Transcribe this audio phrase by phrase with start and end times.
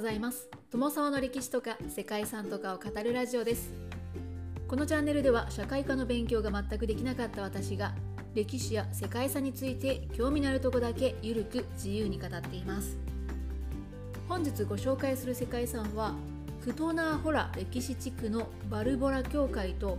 [0.00, 0.48] ございます。
[0.70, 3.70] 友沢の歴史とか世界遺産とかを語るラジオです。
[4.66, 7.92] このチャンネルでは社会科の勉強が全くできなかった私が
[8.34, 12.96] 歴史や世界遺産について興味のあるとこだけゆるく自由に語っています。
[14.26, 16.14] 本日ご紹介する世界遺産は
[16.64, 19.98] クトナーホラ歴史地区のバルボラ教会と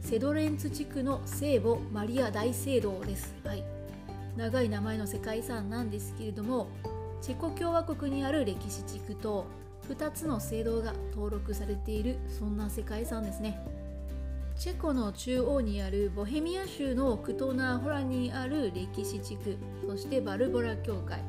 [0.00, 3.62] セドレンツ地区の聖母マリア大聖堂です、はい、
[4.34, 6.68] 長い名前の世界遺産なんですけれども
[7.22, 9.46] チェコ共和国にある歴史地区と
[9.88, 13.64] 2つの聖堂が登録されているそんな世界遺産ですね。
[14.56, 21.22] チェコの中央にあるボヘミア州のクトナーホラにある歴史地区そしてバルボラ教会。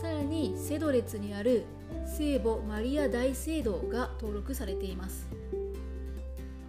[0.00, 1.64] さらにセドレツにある
[2.06, 5.26] 聖母マリア大聖堂が登録されています。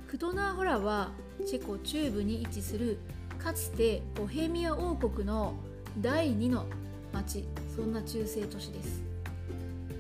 [0.08, 1.12] クトナーホラは
[1.46, 2.98] チェコ中部に位置する
[3.38, 5.54] かつてボヘミア王国の
[6.00, 6.66] 第2の
[7.14, 7.48] 町。
[7.78, 9.04] そんな中世都市です。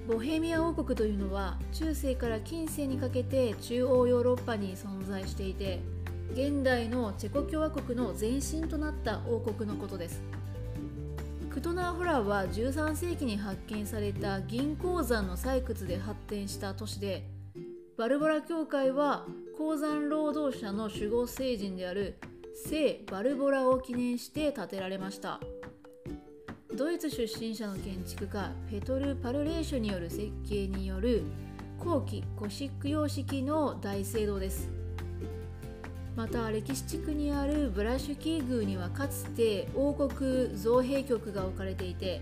[0.08, 5.82] ボヘミア王国というのは中世から近世にかけて中央ヨーロッパに存在していて
[6.34, 10.24] 現代のチェコ共和国の前身となった王国のことです。
[11.52, 17.28] クトナーホラーは13世紀に発見された銀鉱山の採掘で発展した都市で
[17.96, 22.18] バルボラ教会は鉱山労働者の守護聖人である
[22.56, 25.40] 聖バルボラを記念して建てられました。
[26.78, 31.24] ドイツ出身者の建築家ペトル・パルレーショによる設計による
[31.80, 34.70] 後期ゴシック様式の大聖堂です。
[36.16, 42.22] また歴史地区にあるブラシュキー宮にはかつて王国造幣局が置かれていて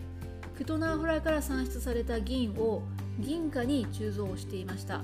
[0.57, 2.81] クトナーホラから産出された銀を
[3.19, 5.01] 銀貨に鋳造していました。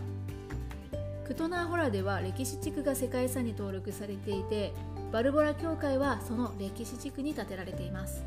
[1.27, 4.72] クトナーホラでは歴史地区が世界遺産に登録されていて
[5.11, 8.23] バルボラ教会はその歴史地区に建てられています。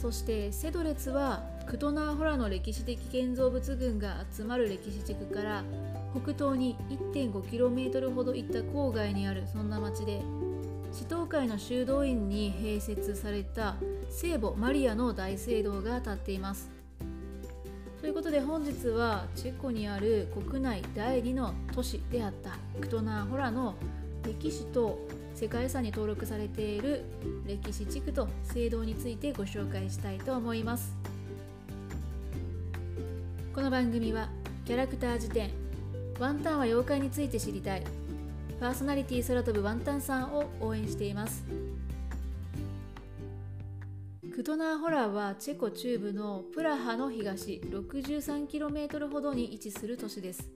[0.00, 5.64] そしてセドレツはクトナーホラの歴史的建造物群が集まる歴史地区から
[6.12, 6.76] 北東に
[7.12, 10.20] 1.5km ほど行った郊外にあるそんな町で
[10.92, 13.76] 地東海の修道院に併設された
[14.10, 16.70] 聖母マリアの大聖堂が建っています。
[18.00, 23.74] ということで本日はチェコにある国内第2の都市であったクトナーホラの
[24.24, 25.05] 歴史と
[25.36, 27.04] 世界遺産に登録されている
[27.46, 30.96] 歴史地区と聖堂についてご紹介したいと思います。
[33.54, 34.30] この番組は
[34.64, 35.50] キャラクター辞典
[36.18, 37.82] ワンタンは妖怪について知りたい
[38.58, 41.44] パーソナリティ空飛ぶワンタンさんを応援しています。
[44.34, 50.48] クトナーホラーはチェコ中部のプラハの東 63km ほどに位置する都市です。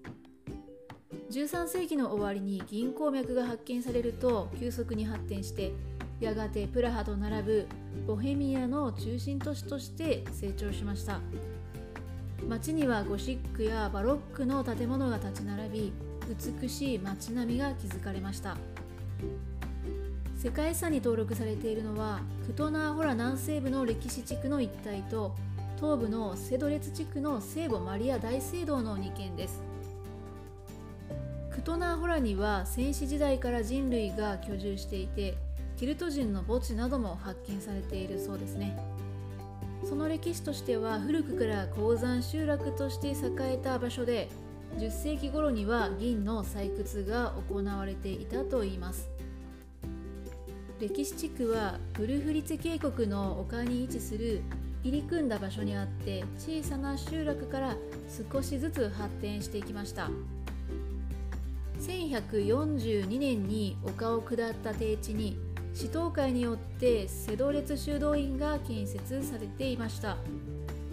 [1.30, 5.72] 13世紀の終わりに銀鉱脈が発見されると急速に発展して
[6.18, 7.66] やがてプラハと並ぶ
[8.04, 11.20] ボヘミアの中心都市として成長しました。
[12.48, 15.92] 街にはゴシックやバロックの建物が立ち並び
[16.60, 18.56] 美しい街並みが築かれました。
[20.36, 25.36] 世界遺産に登録されているのはクトナーホラ南西部の歴史地区の一帯と
[25.76, 29.69] 東部のセドレツ地区の聖母マリア大聖堂の2軒です。
[31.50, 35.36] クトナーホラには戦死時代から人類が居住していて
[35.76, 38.78] キルト人の墓地なども発見されているそうですね。
[39.84, 44.28] その歴史としては古くから鉱山集落として栄えた場所で
[44.78, 49.08] 10世紀頃には銀の採掘が行われていたといいます。
[50.78, 54.42] 歴史地区はブルフリツ渓谷の丘に位置する
[54.82, 57.76] 入り組んだ場所にあって小さな集落から
[58.32, 60.10] 少しずつ発展していきました。
[61.80, 65.38] 1142年に丘を下った低地に
[65.72, 70.16] 市東会によってセドレツ修道院が建設されていました。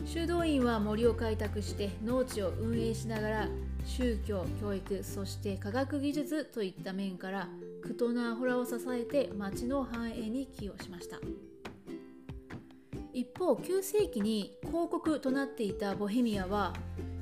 [0.06, 3.48] 修道院は森を開拓して農地を運営しながら
[3.86, 7.50] 宗教教育そして科学技術といった面から
[7.82, 11.18] クトナーホラを支えて町の繁栄に寄与しました。
[13.14, 16.72] 一方9世紀に公国となっていたボヘミアは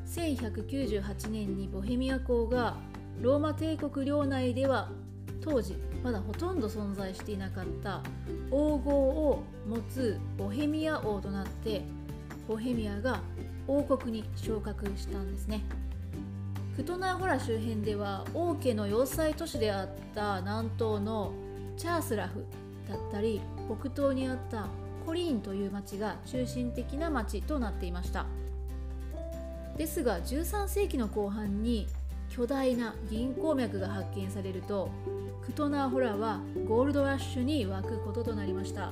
[0.05, 2.77] 1198年にボヘミア公が
[3.21, 4.89] ローマ帝国領内では
[5.41, 8.01] 当時まだほとんど存在していなかった
[8.51, 11.83] 王号を持つボヘミア王となって
[12.47, 13.21] ボヘミアが
[13.67, 15.61] 王国に昇格したんですね。
[16.75, 21.31] クトナーホラ周辺では王家の要塞都市であった南東の
[21.77, 22.45] チャースラフ
[22.89, 23.39] だったり
[23.81, 24.67] 北東にあった
[25.05, 28.25] コリーンという町が中心的な町となっていました。
[29.77, 31.87] ですが13世紀の後半に
[32.35, 34.89] 巨大な銀鉱脈が発見されると
[35.45, 38.91] クトナーホラはゴールドラッシュに沸くこととなりました。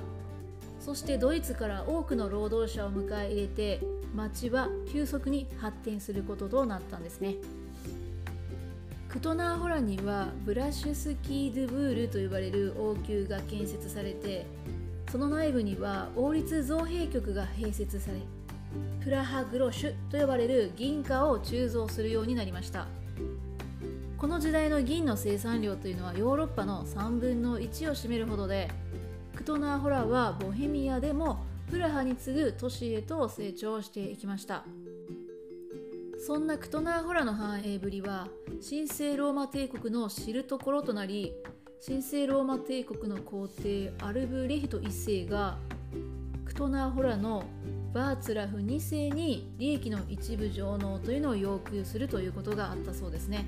[0.80, 3.82] そしてドイツから多くの労働者を迎え入れて
[4.16, 7.36] 町は急速に発展することとなったんですね。
[9.10, 14.46] クトナーホラにはブラッシュスキー・ドゥブールと呼ばれる王宮が建設されて
[15.12, 18.20] その内部には王立造幣局が併設され
[19.04, 22.88] プラハグロシュと呼ばれる銀貨を鋳造するようになりました。
[24.18, 28.70] この時代の銀の生産量というのはヨーロッパの3分の1を占めるほどで
[29.36, 34.64] クトナーホラはボヘミアでもプラハに次ぐ都市へと成長していきました。
[36.26, 38.30] そんなクトナーホラの繁栄ぶりは
[38.66, 41.34] 神聖ローマ帝国の知るところとなり
[41.86, 45.58] 神聖ローマ帝国の皇帝アルブレヒト1世が
[46.46, 47.44] クトナーホラの
[47.94, 53.46] バーツラフ2世に利益の一部上納というのを要求するということがあったそうですね。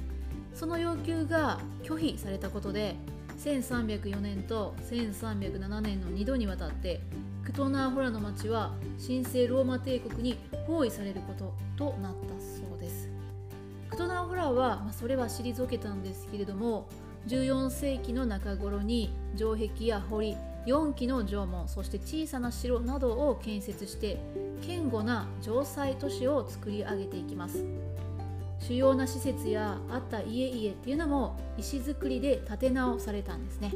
[0.54, 2.96] その要求が拒否されたことで
[3.40, 7.02] 1304年と1307年の2度にわたって
[7.44, 8.74] クトナーホラの町は
[9.06, 13.10] 神聖ローマ帝国に包囲されることとなったそうです。
[13.90, 16.88] クトナーホラは、まあ、それは退けたんですけれども
[17.28, 24.20] 14世紀の中頃に城壁や堀4基の城門そして小さな城などを建設して
[24.62, 27.64] 堅固な城塞都市を作り上げていきます。
[28.60, 33.74] 主要な施設やあった家々っていうのも石造りで建て直されたんですね。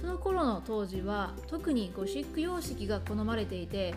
[0.00, 3.94] その頃の当時は特にゴシック様式が好まれていて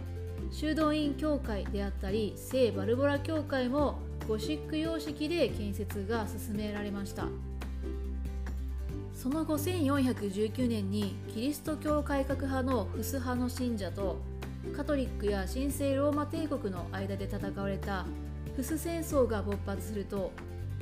[0.51, 7.25] 修道院教会であったり聖バルボラ教会もゴシック様式で建設が進められました。
[9.27, 14.21] その後1419年にキリスト教改革派のフス派の信者と
[14.74, 18.06] カトリックや神聖ローマ帝国の間で戦われた
[18.56, 20.31] フス戦争が勃発すると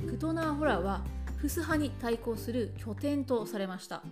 [0.06, 1.02] クトナーホラは
[1.38, 4.04] フス派に対抗する拠点とされました。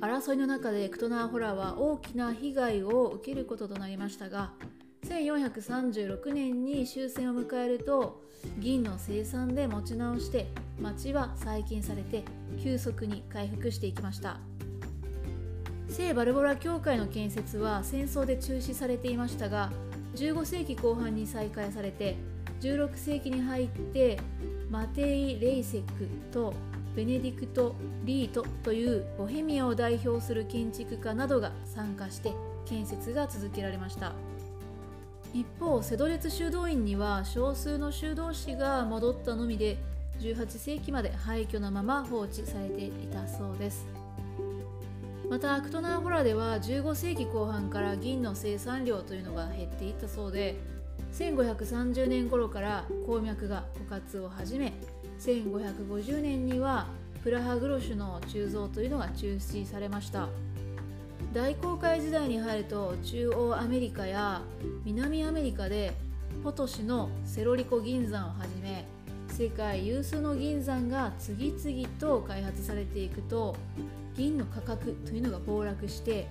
[0.00, 4.50] 争いの中でクトナーホラは大きな被害を受けることとなりましたが
[5.06, 8.20] 1436年に終戦を迎えると
[8.58, 10.48] 銀の生産で持ち直して
[10.80, 12.24] 町は再建されて
[12.62, 14.38] 急速に回復していきました。
[15.90, 19.72] 聖バルボラ教会の建設は戦争で中止されていましたが
[20.14, 22.16] 15世紀後半に再開されて
[22.60, 24.18] 16世紀に入って
[24.70, 26.54] マテイ・レイセックと
[26.94, 27.74] ベネディクト・
[28.04, 32.32] リートというボヘミアを代表する建築家などが参加して
[32.66, 34.12] 建設が続けられました。
[35.32, 39.78] 一方セドレツ修道院には少数の修道士が戻ったのみで
[40.18, 43.86] 18世紀まで廃墟のまま放置されていたそうです。
[45.30, 50.56] またアクトナーホラでは15世紀後半から銀の生産量というのが減っていったそうで
[51.12, 54.72] 1530年頃から鉱脈が枯渇を始め
[55.20, 56.88] 1550年には
[57.22, 60.28] プラハグロシュの鋳造というのが中止されました。
[61.32, 64.42] 大航海時代に入ると中央アメリカや
[64.84, 65.92] 南アメリカで
[66.42, 68.84] ポトシのセロリコ銀山をはじめ
[69.28, 73.54] 世界有数の銀山が次々と開発されていくと
[74.16, 76.26] 銀の価格というのが暴落して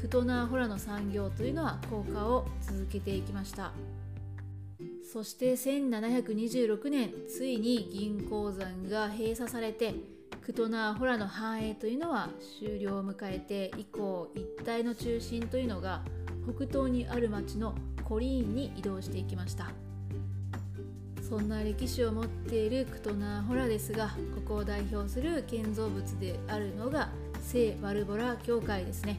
[0.00, 3.72] クトナーホラの産業というのは効果を続けていきました。
[5.12, 9.94] そして1726年ついに銀鉱山が閉鎖されて
[10.48, 16.00] クトナーホラの繁栄というのは終了を迎えて以降一帯の中心というのが
[16.56, 19.66] 北東にある町のコリーンに移動していきました。
[21.20, 27.10] そんな歴史を持っているクトナーホラですがここを代表する建造物であるのが
[27.42, 29.18] 聖バルボラ教会ですね。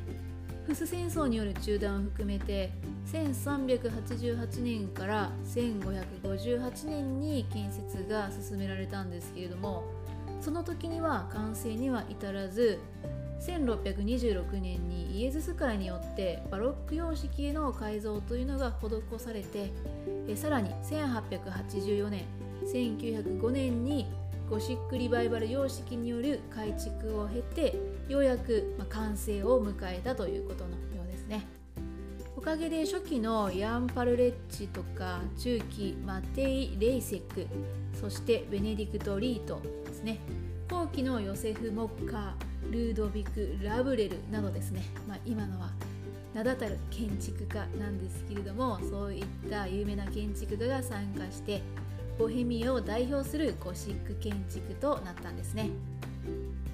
[0.66, 2.72] フス戦争による中断を含めて
[3.12, 9.84] 1388年から1558年に建設が進められたんですけれども
[10.42, 12.80] その時には完成には至らず
[13.40, 19.72] 1626年にイエズス会によってバロック様式への改造というのが施されて
[20.36, 22.26] さらに1884年
[22.66, 24.08] 1905年に
[24.50, 27.76] ゴシックリバイバル様式による改築を経て
[28.08, 31.46] ようやく完成を迎えたということのようですね。
[32.36, 37.48] おかげで初期のヤン・パルレッチとか中期マテイ・レイセック
[37.94, 39.62] そしてベネディクト・リート
[40.00, 40.20] ですね。
[40.70, 45.72] 後期のヨセフ・モッカールードビク・ラブレルなどですね、まあ、今のは
[46.34, 51.64] 名だたる建築家なんですけれどもそういった有名な建築家が参加して
[52.20, 55.70] ボヘミアを代表するゴシック建築となったんですね。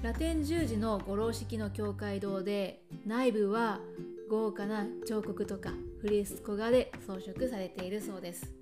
[0.02, 3.80] ラテン十字の五郎式の教会堂で内部は
[4.28, 8.55] 豪華な彫刻とかフレスコ画で装飾されているそうです。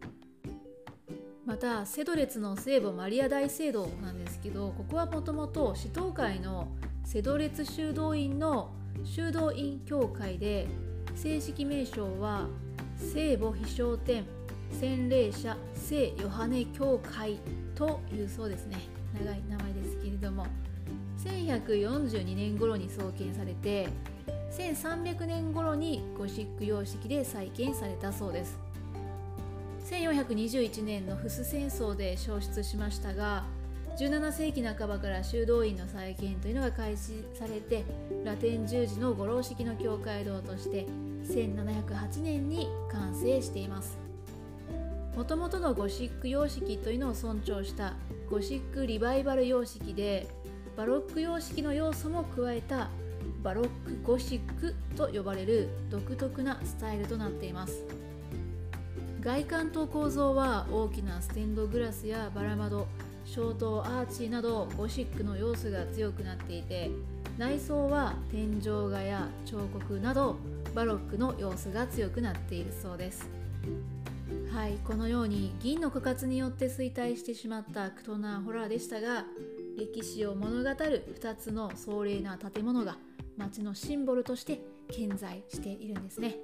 [1.47, 6.69] またセドレツの聖母マリア大聖堂なんですけどここはもともと市東会の
[7.05, 8.71] セドレツ修道院の
[9.05, 10.67] 修道院教会で
[11.15, 12.47] 正式名称は
[12.97, 14.25] 聖母飛翔天
[14.81, 17.39] 洗礼者聖ヨハネ教会
[17.75, 18.79] というそうですね
[19.13, 20.47] 長い名前ですけれども
[21.23, 23.89] 1142年頃に創建されて
[24.51, 28.74] 1300年頃にゴシック様式で再建されたそうです。
[29.85, 33.45] 1421年のフス戦争で消失しましたが
[33.99, 37.85] 17世紀半ばから修道院の再建というのが開始されて
[38.25, 40.87] ラテン十字の五郎式の教会堂として
[41.25, 43.97] 1708年に完成しています。
[45.17, 47.95] もともとのゴシック様式というのを尊重した
[48.29, 50.27] ゴシックリバイバル様式で
[50.77, 52.91] バロック様式の要素も加えた
[53.45, 58.04] バロックゴシックと呼ばれる独特なスタイルとなっています。
[59.25, 62.87] 外観と構造は大きなステンドグラスやバラ窓
[63.25, 66.91] 消灯アーチなどゴシックの要素が強くなっていて
[67.39, 70.37] 内装は天井画や彫刻など
[70.75, 73.31] バロックの要素が強くなっているそうです。
[74.53, 79.25] はいこのように銀の枯渇によって衰退してしまったクトナーホラーでしたが
[79.79, 82.99] 歴史を物語る2つの壮麗な建物が
[83.39, 84.61] 街のシンボルとして
[84.93, 86.37] 健在しているんですね。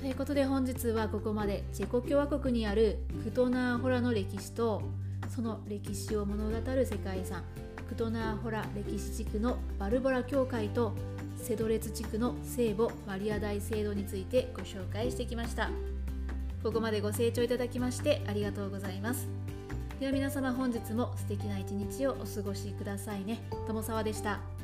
[0.00, 4.80] ということで本日はここまでチェコ共和国にあるクトナーホラの歴史と
[5.28, 7.44] その歴史を物語る世界遺産
[7.86, 10.94] クトナーホラ歴史地区のバルボラ教会と
[11.36, 15.70] セドレツ地区の聖母マリア大聖堂についてご紹介してきました。
[16.62, 19.28] ここまでご清聴いただきましてありがとうございます。
[19.98, 23.40] では皆様本日も素敵な一日をお過ごしくださいね。
[23.66, 24.59] 友沢でした。